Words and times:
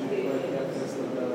dia 0.00 0.30
vai 0.30 0.38
ter 0.38 0.56
a 0.56 0.66
festa 0.72 1.02
da 1.14 1.26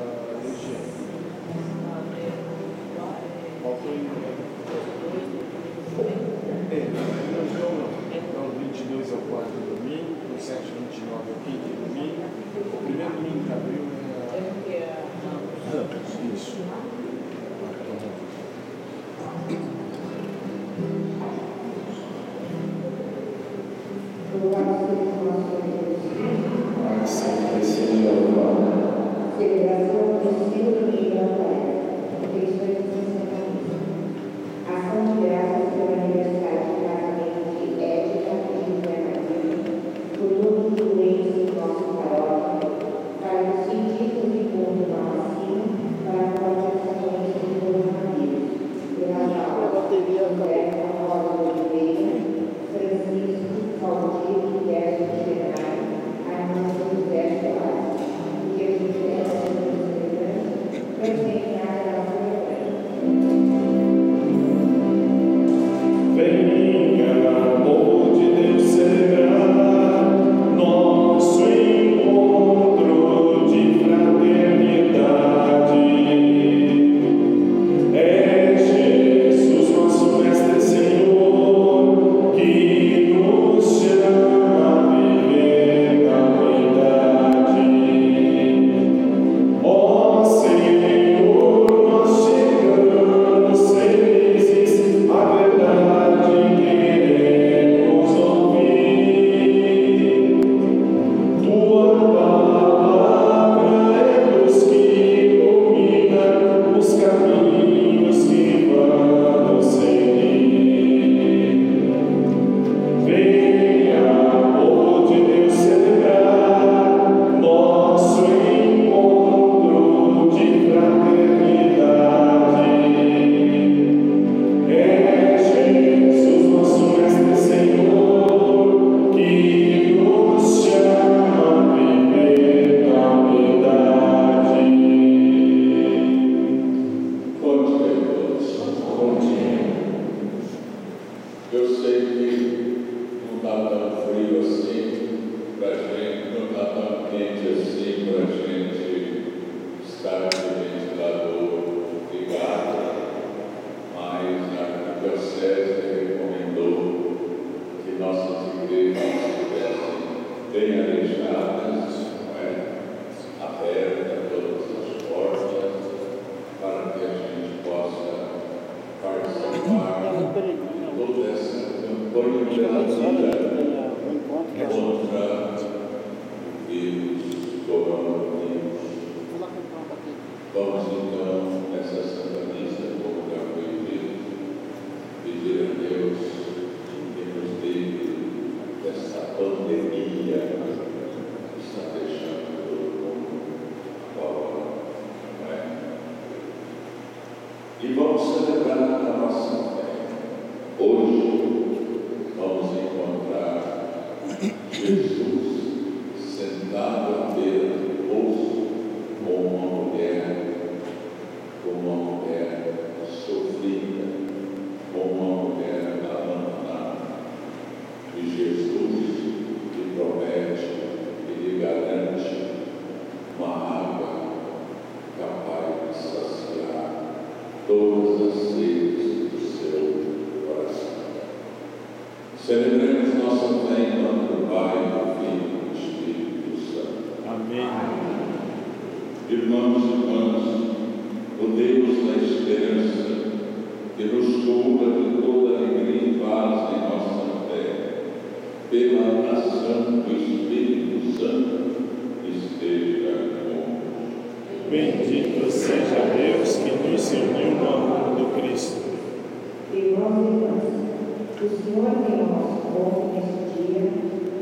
Faltou 3.62 3.92
não, 6.68 7.08
então 7.50 7.70
não. 7.74 7.98
22 8.58 9.12
ao 9.12 9.18
4 9.18 9.50
domingo, 9.50 10.16
no 10.30 10.40
7, 10.40 10.62
ao 11.12 11.22
15 11.44 11.58
domingo. 11.86 12.22
O 12.56 12.78
primeiro 12.84 13.12
domingo 13.14 13.44
de 13.44 13.52
abril 13.52 13.82
né, 13.82 14.28
é. 14.68 15.04
Isso. 16.34 16.56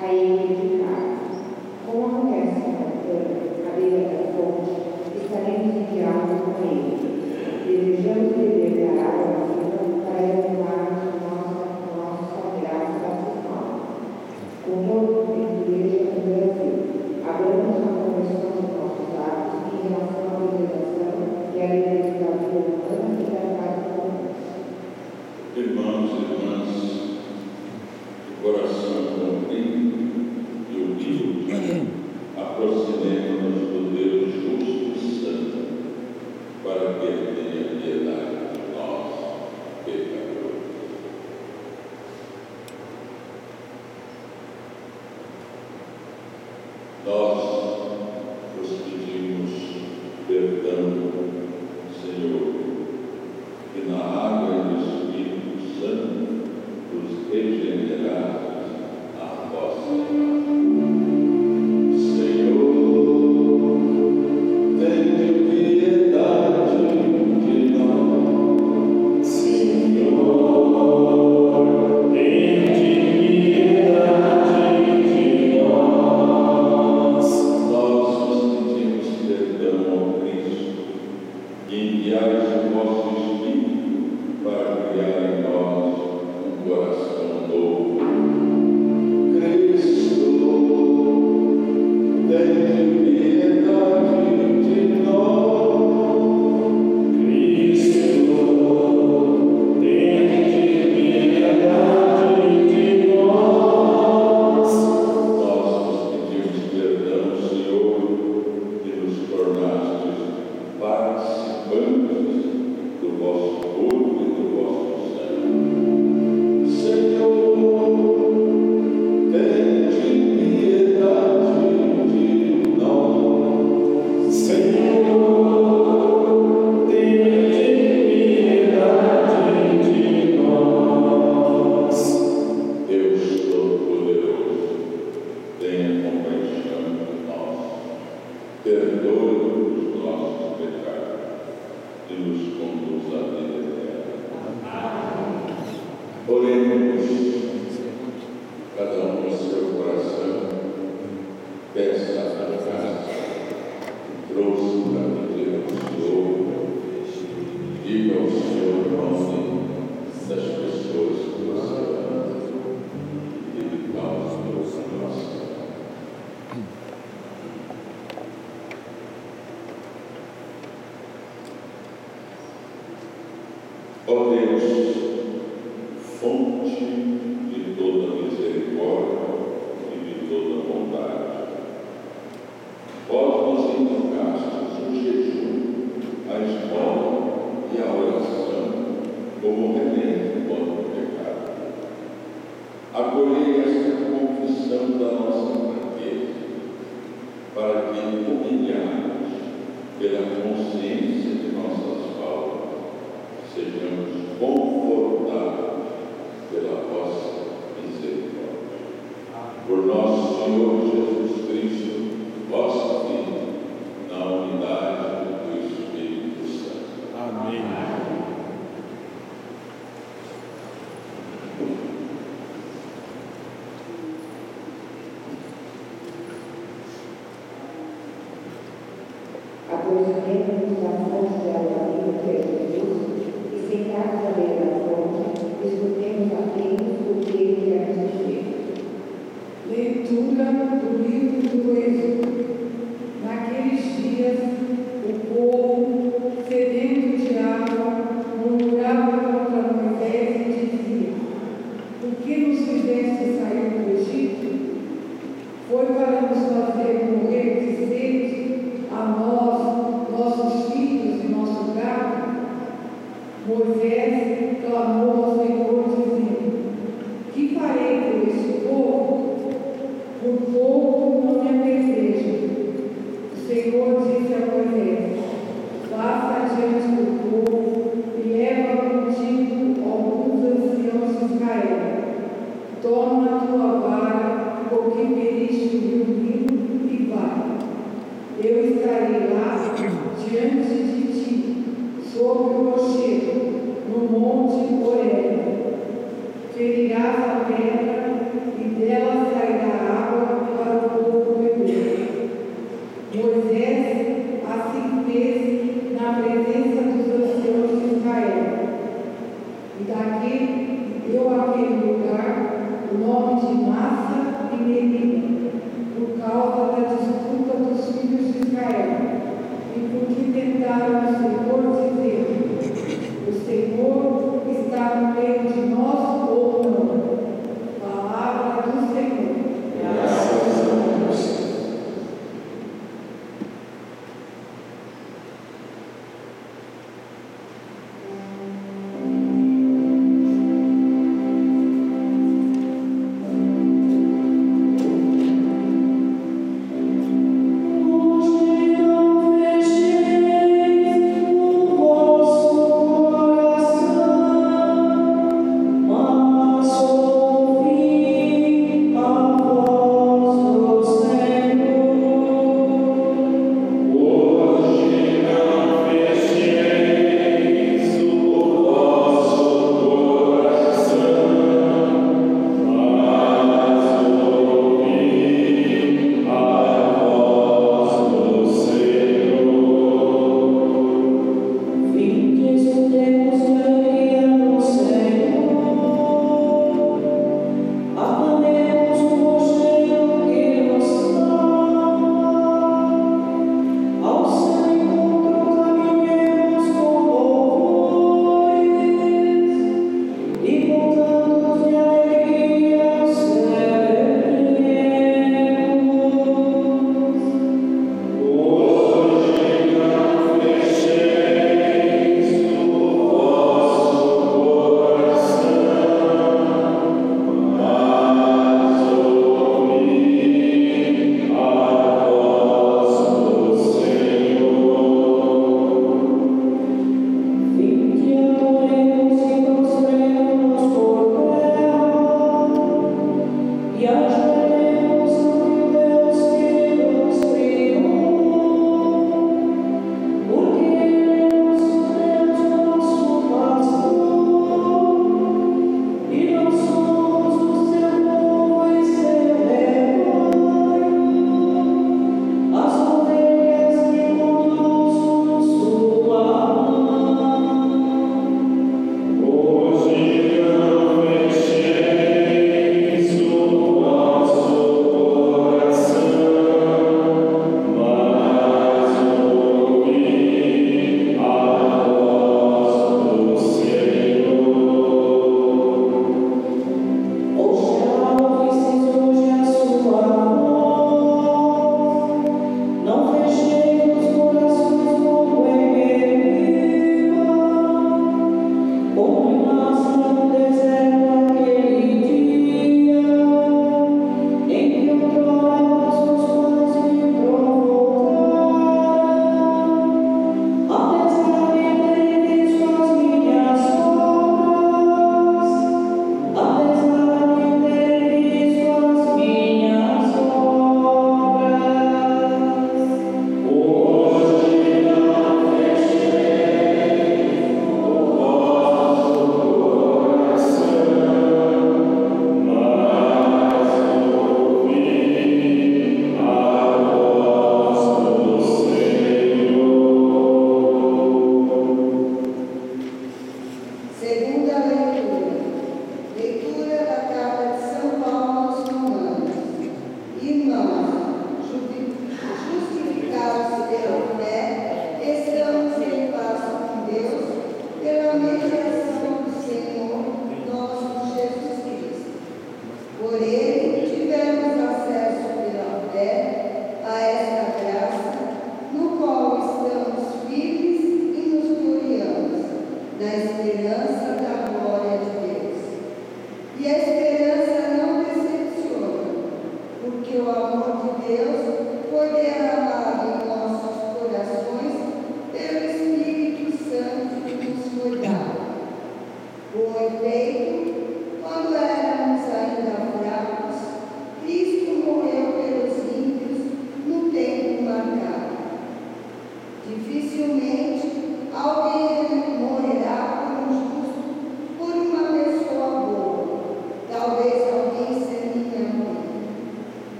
Aí 0.00 0.20
ele 0.20 0.78
ficava. 0.78 1.18
Como 1.84 2.06
acontece 2.06 2.60
né? 2.60 2.92
na 3.64 3.70
beira 3.72 4.08
da 4.08 4.32
fonte, 4.32 4.87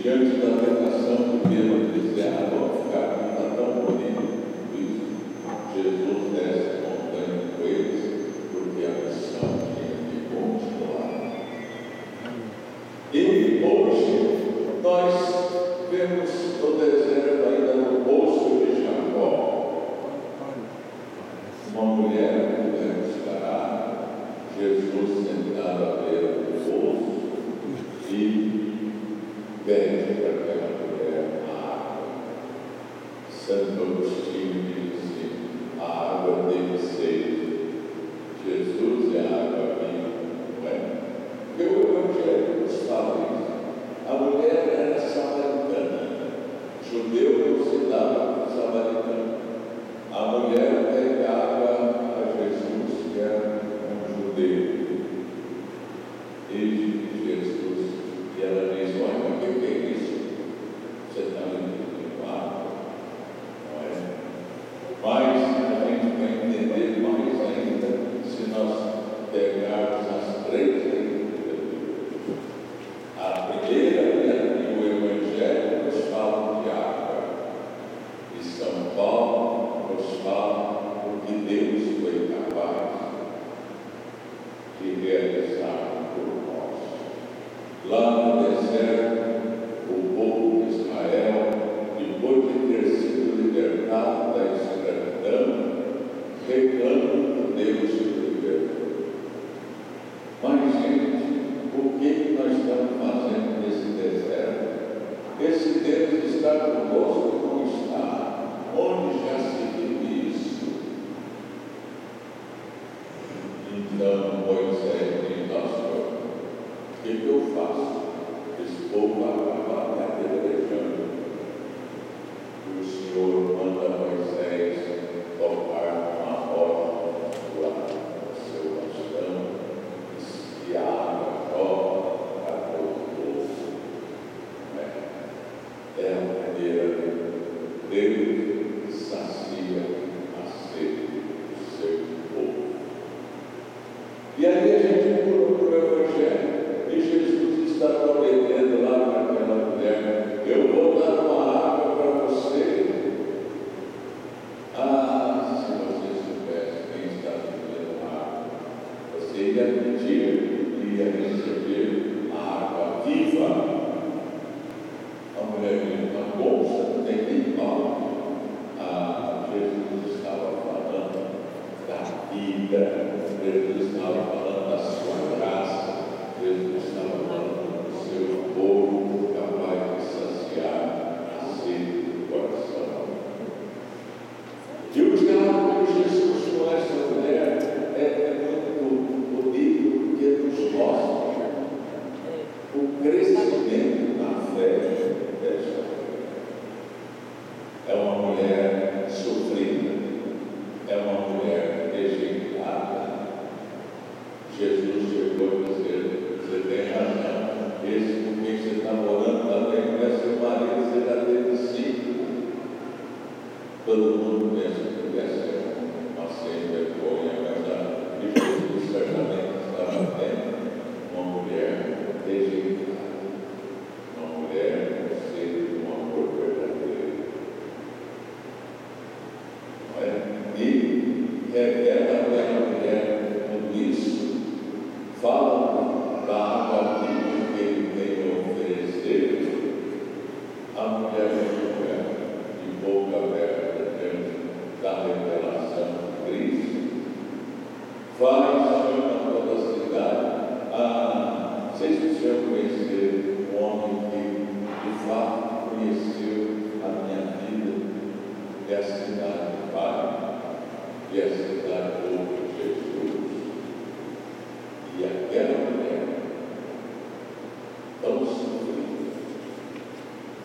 tão 0.00 0.58
sofrido, 1.02 1.82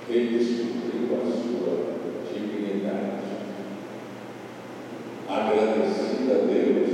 ele 0.09 0.37
descobriu 0.37 1.17
a 1.17 1.25
sua 1.25 1.73
dignidade. 2.33 3.17
Agradecida 5.27 6.33
a 6.33 6.45
Deus, 6.45 6.89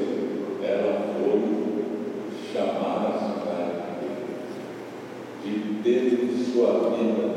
ela 0.63 1.13
foi 1.19 1.41
chamada 2.51 3.09
para 3.45 3.83
de 5.43 5.51
Deus 5.83 6.47
sua 6.47 6.89
vida 6.91 7.32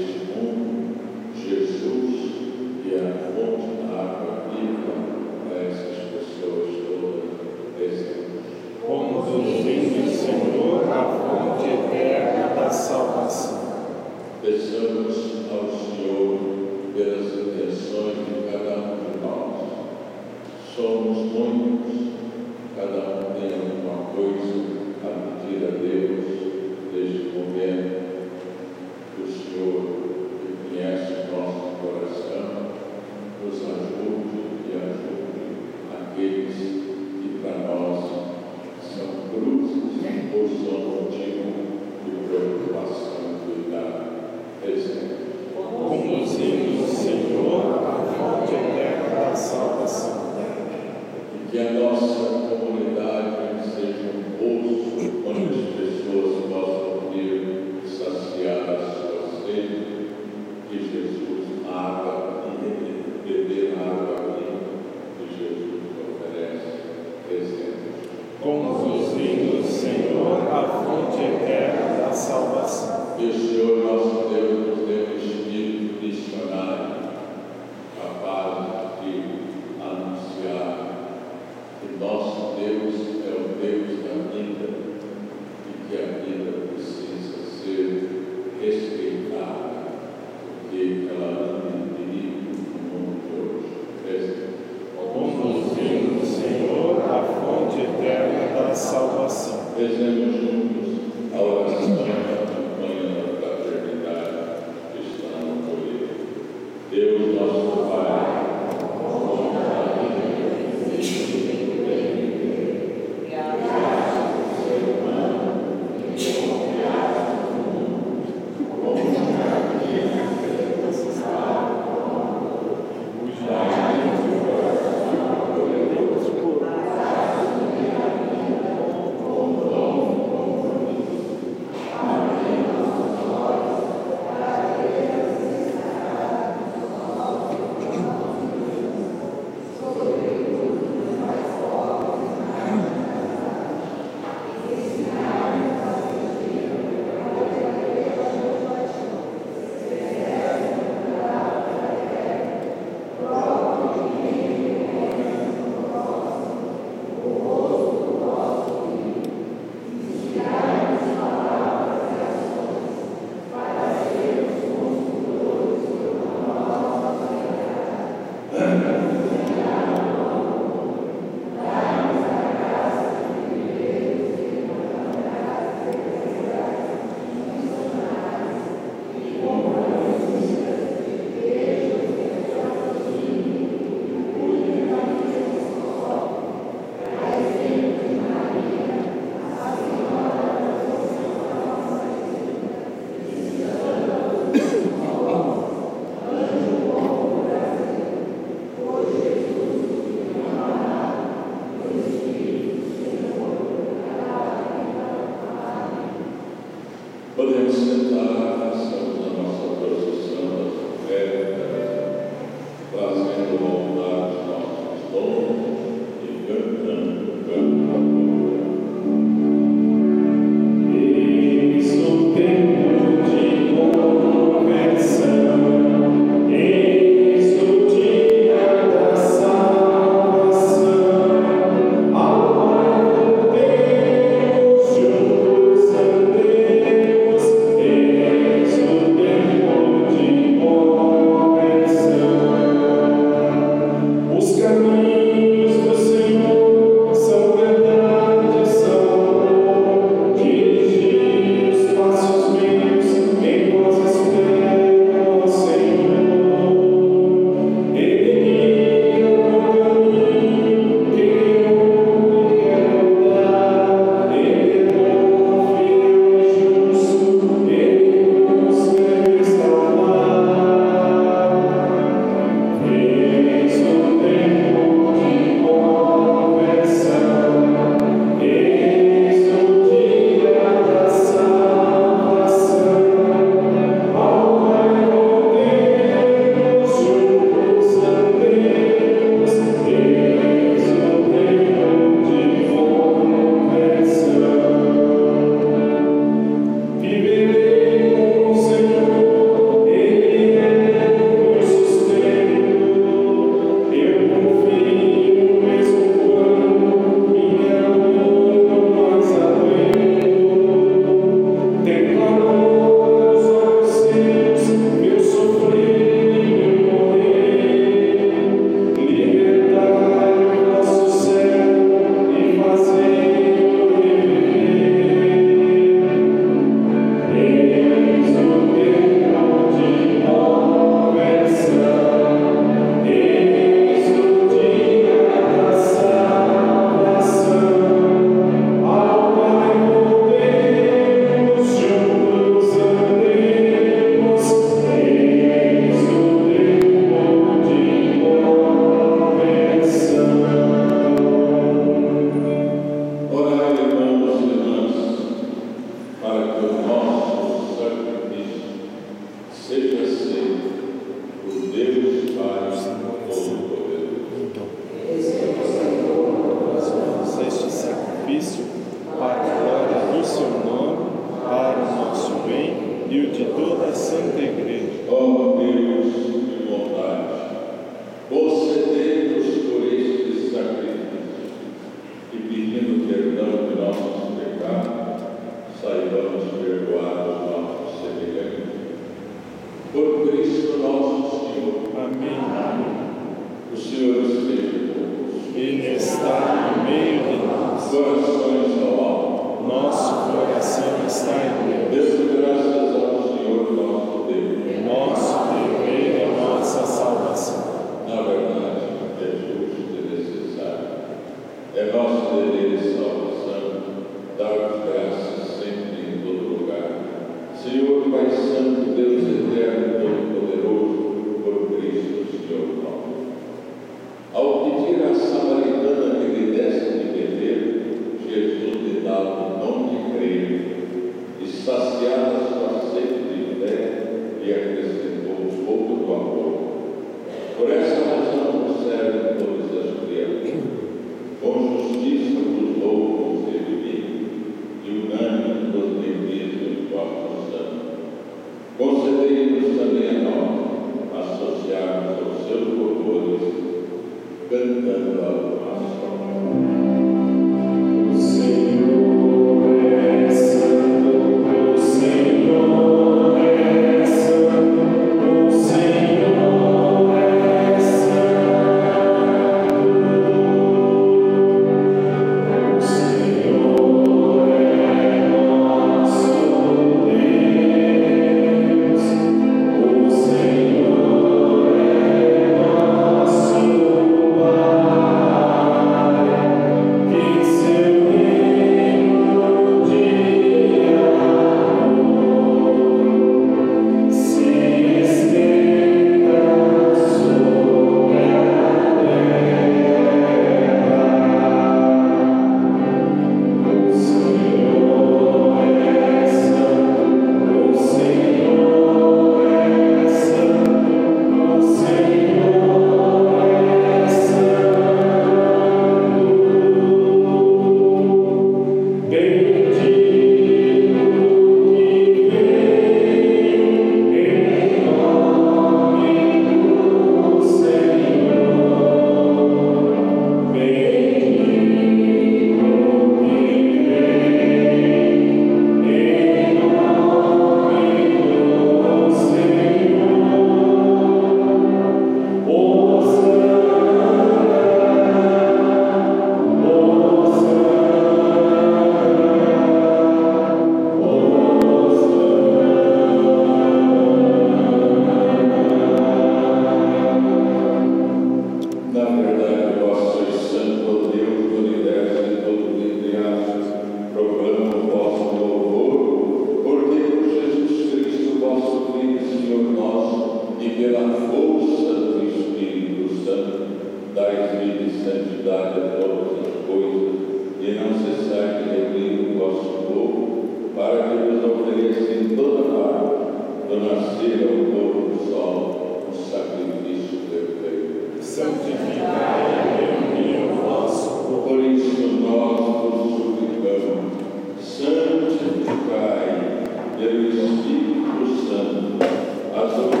there 597.01 597.19
is 597.19 597.65
deep 597.65 597.97
wisdom 598.19 599.01
as 599.01 599.75
the 599.75 600.00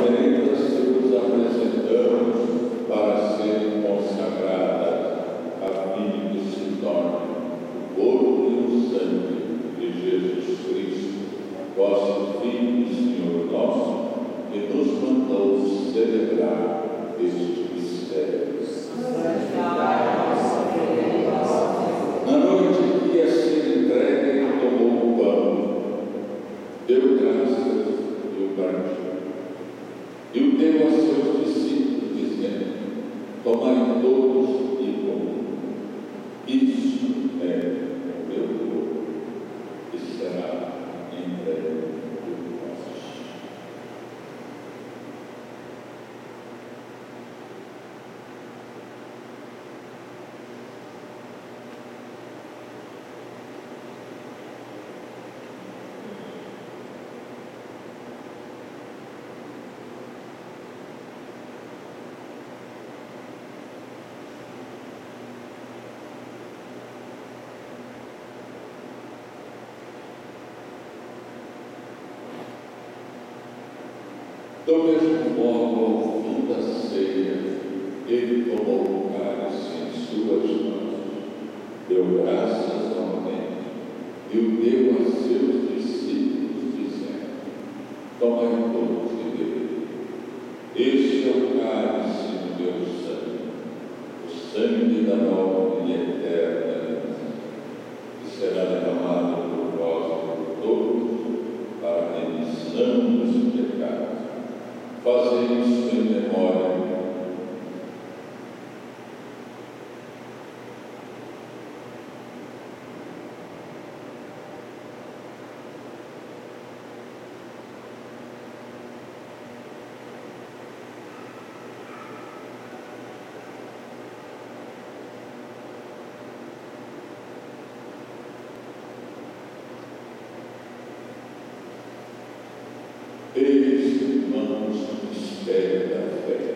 Eis, 133.33 134.01
irmãos, 134.01 134.75
o 134.75 135.07
mistério 135.07 135.87
da 135.87 136.01
fé. 136.27 136.53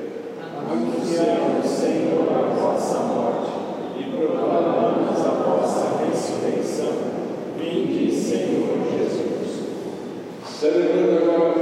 Anunciamos, 0.70 1.66
Senhor, 1.66 2.28
a 2.34 2.54
vossa 2.54 3.00
morte 3.00 3.52
e 3.98 4.04
proclamamos 4.12 5.26
a 5.26 5.30
vossa 5.30 6.04
ressurreição. 6.04 6.92
Vinde, 7.58 8.12
Senhor 8.12 8.78
Jesus. 8.92 9.70
Celebrando 10.46 11.32
agora 11.32 11.55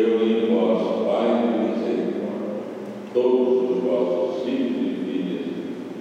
eu 0.00 0.22
em 0.22 0.54
vós, 0.54 1.04
Pai 1.06 1.48
todos 3.12 3.70
os 3.70 3.82
vossos 3.82 4.44
filhos 4.44 4.76
e 4.76 4.94
filhas 5.04 5.46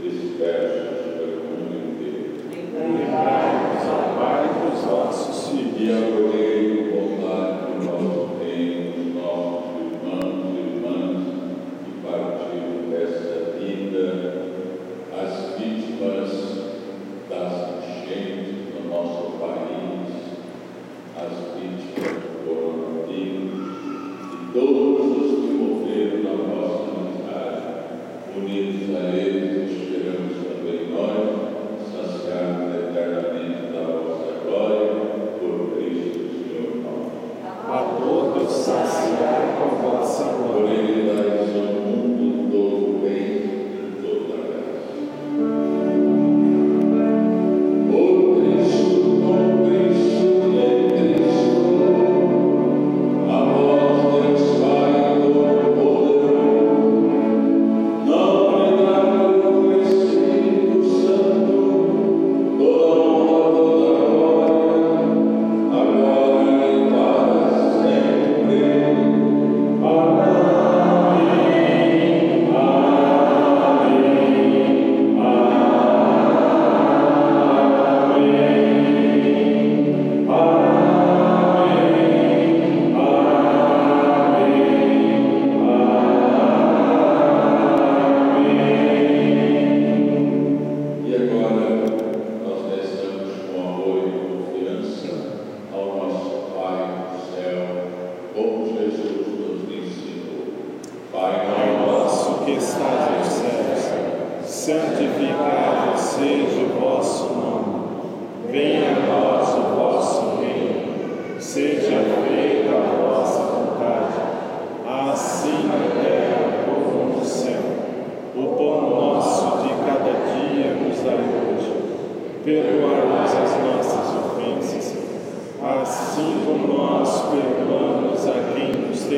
dispersos. 0.03 0.76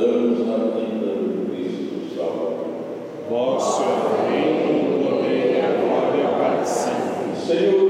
Damos 0.00 0.42
a 0.42 0.78
vida 0.78 1.06
do 1.06 1.50
Cristo 1.50 2.14
Salvador. 2.14 2.66
Vosso 3.28 3.82
reino, 4.28 4.94
o 4.94 5.10
poder 5.10 5.56
e 5.56 5.60
a 5.60 5.70
glória 5.72 6.28
para 6.38 6.64
sempre. 6.64 7.34
Senhor, 7.34 7.87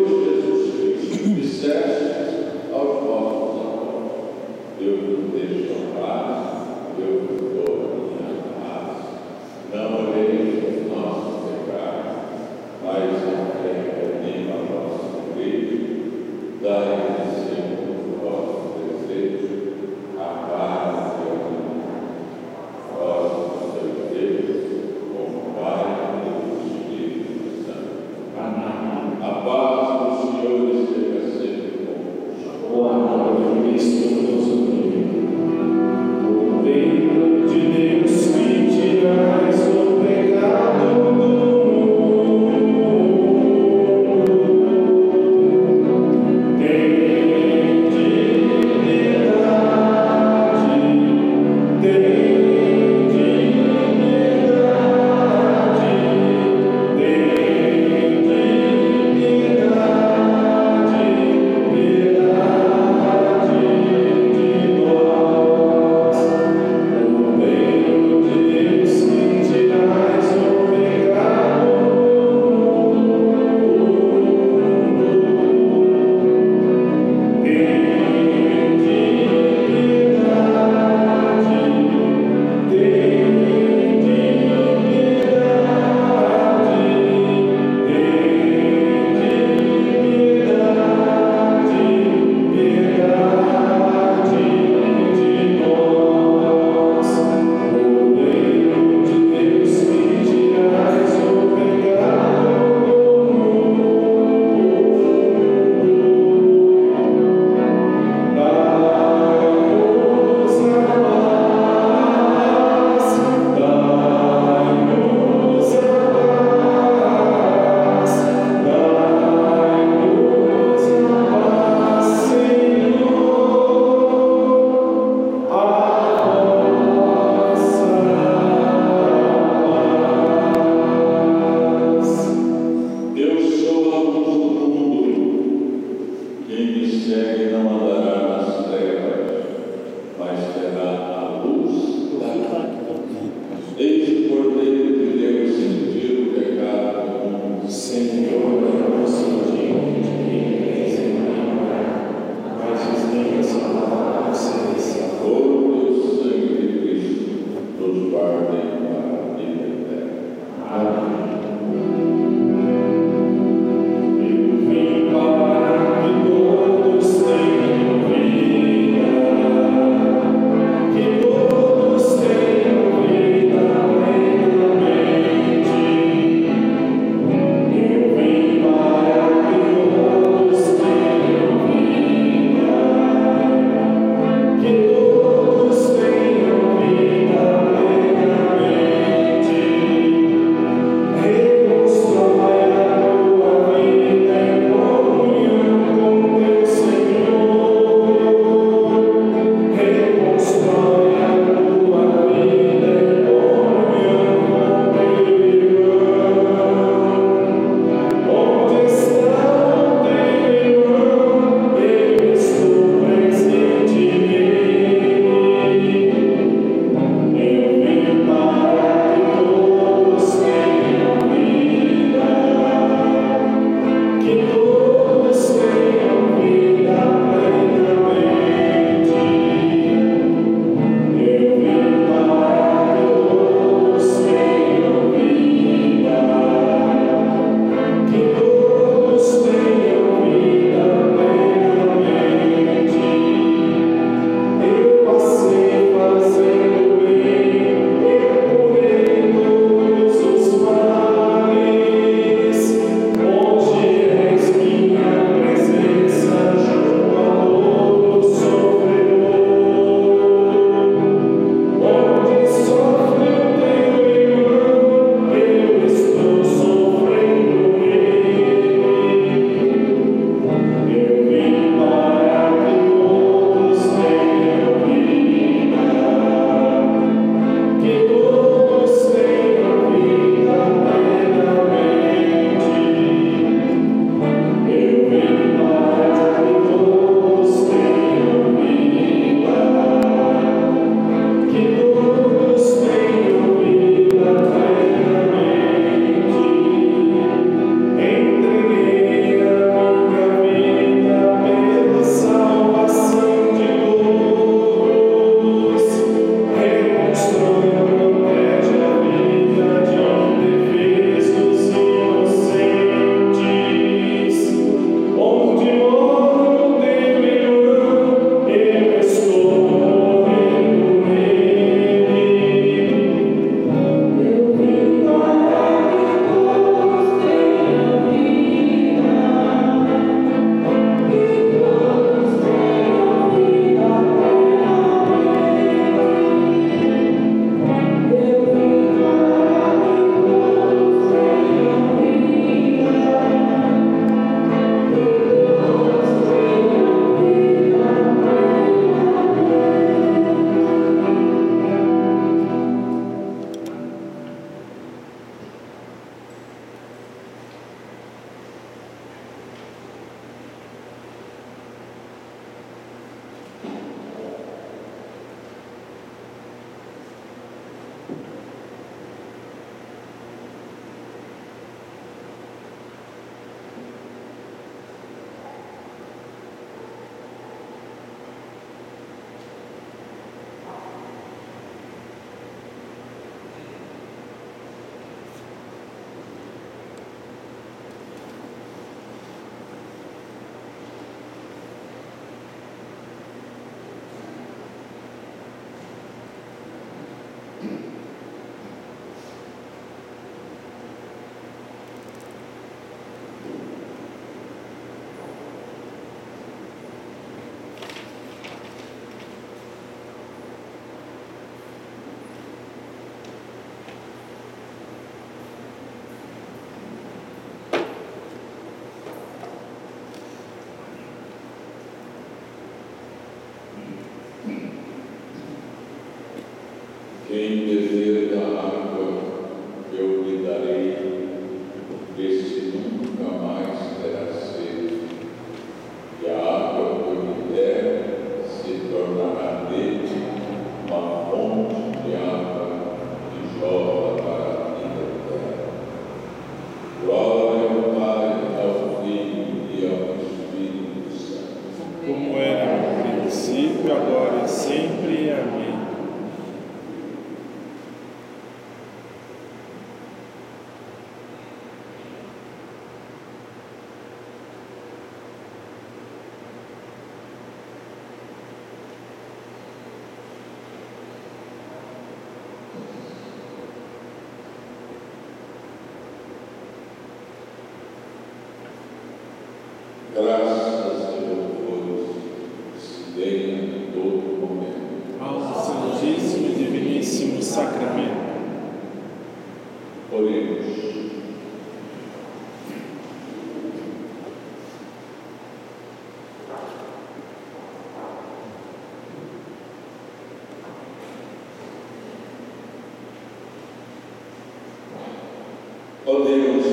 Ó 506.09 506.11
oh 506.11 506.21
Deus, 506.21 506.65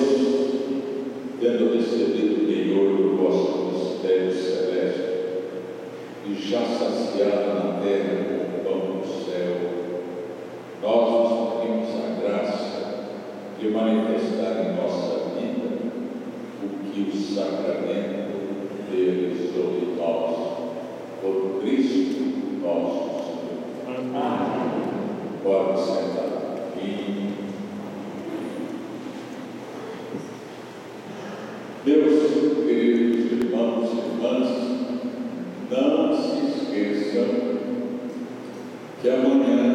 tendo 1.41 1.75
recebido 1.75 2.41
o 2.41 2.47
penhor 2.47 2.95
do 2.95 3.17
vosso 3.17 3.65
mistério 3.65 4.31
celeste 4.31 5.01
e 6.25 6.35
já 6.35 6.61
saciado 6.61 7.53
na 7.53 7.81
terra 7.83 8.15
com 8.29 8.45
o 8.45 8.63
pão 8.63 9.01
do 9.01 9.25
céu, 9.25 9.57
nós 10.81 11.09
vos 11.09 11.59
pedimos 11.59 11.89
a 11.95 12.21
graça 12.21 12.79
de 13.59 13.67
manifestar 13.71 14.55
em 14.63 14.81
nossa 14.81 15.15
vida 15.37 15.67
o 16.63 16.67
que 16.89 17.01
o 17.01 17.13
sacramento 17.13 18.89
dele 18.89 19.51
sobre 19.53 19.97
nós, 19.97 20.33
por 21.21 21.59
Cristo 21.59 22.23
nosso 22.63 23.03
Senhor. 23.25 24.15
Amém. 24.15 24.71
Pode 25.43 25.81
sentar. 25.81 26.71
E 26.81 27.24
Até 39.05 39.13
amanhã. 39.13 39.74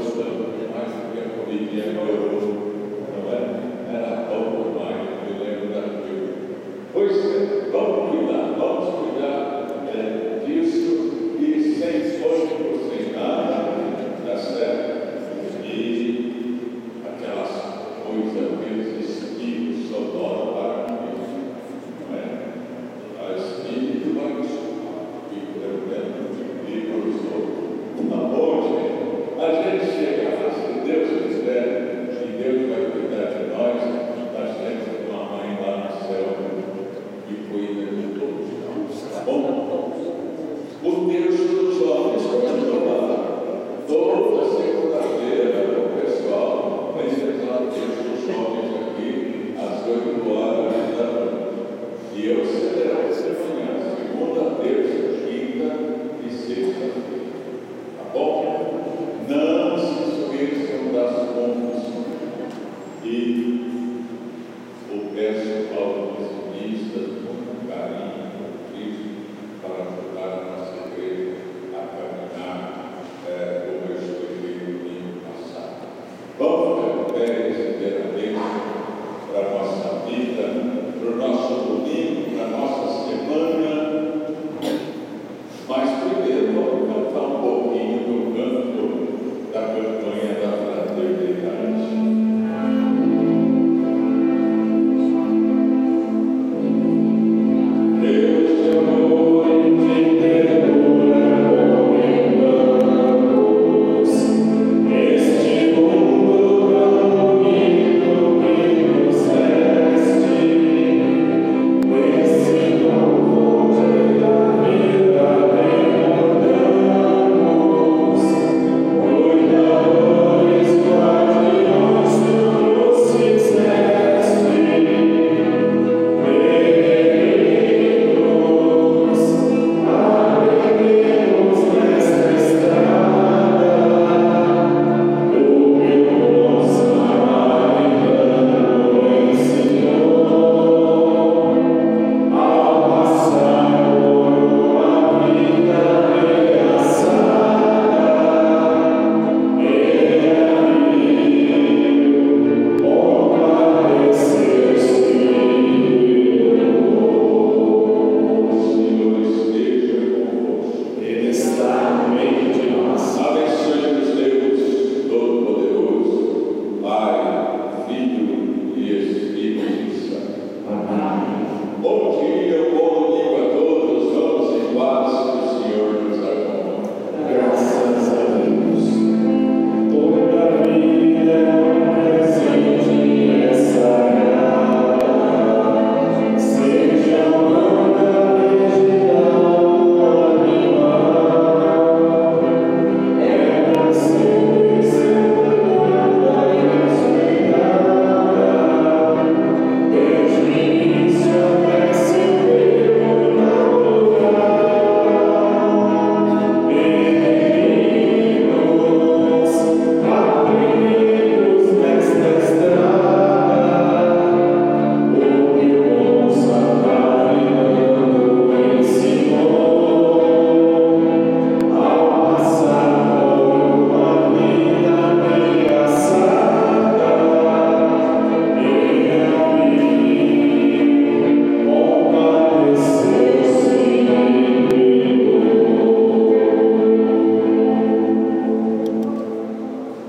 Thank 0.00 1.72
you. 1.72 2.27